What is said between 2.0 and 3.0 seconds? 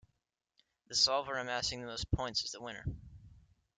points is the winner.